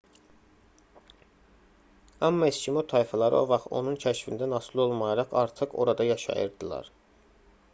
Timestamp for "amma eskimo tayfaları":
2.21-3.37